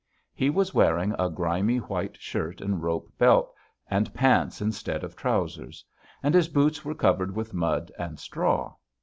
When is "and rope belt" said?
2.59-3.53